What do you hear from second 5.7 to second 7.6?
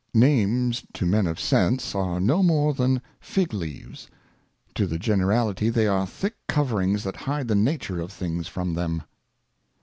are thick Coverings that hide the